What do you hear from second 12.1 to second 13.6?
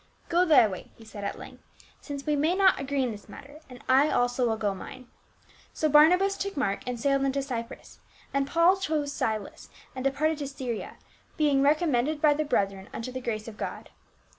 by the brethren unto the grace of